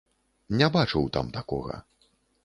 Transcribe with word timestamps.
Не 0.61 0.69
бачыў 0.75 1.05
там 1.17 1.29
такога. 1.35 1.77